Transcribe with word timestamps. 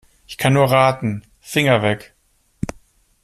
Ich 0.25 0.39
kann 0.39 0.53
nur 0.53 0.65
raten: 0.71 1.21
Finger 1.41 1.83
weg! 1.83 2.15